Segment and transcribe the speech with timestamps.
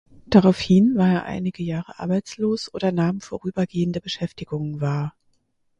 [0.25, 5.15] Darauf hin war er einige Jahre arbeitslos oder nahm vorübergehende Beschäftigungen wahr.